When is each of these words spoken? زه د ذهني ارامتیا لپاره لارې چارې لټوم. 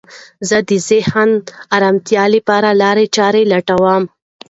زه 0.49 0.57
د 0.69 0.71
ذهني 0.87 1.35
ارامتیا 1.75 2.23
لپاره 2.35 2.69
لارې 2.81 3.05
چارې 3.15 3.41
لټوم. 3.51 4.03